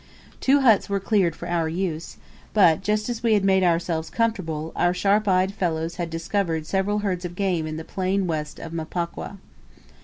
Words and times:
Two 0.39 0.61
huts 0.61 0.89
were 0.89 0.99
cleared 0.99 1.35
for 1.35 1.47
our 1.47 1.69
use, 1.69 2.17
but, 2.55 2.81
just 2.81 3.07
as 3.07 3.21
we 3.21 3.35
had 3.35 3.45
made 3.45 3.61
ourselves 3.63 4.09
comfortable, 4.09 4.71
our 4.75 4.95
sharp 4.95 5.27
eyed 5.27 5.53
fellows 5.53 5.97
had 5.97 6.09
discovered 6.09 6.65
several 6.65 6.97
herds 7.05 7.23
of 7.23 7.35
game 7.35 7.67
in 7.67 7.77
the 7.77 7.83
plain 7.85 8.25
west 8.25 8.57
of 8.59 8.71
Mpokwa. 8.73 9.37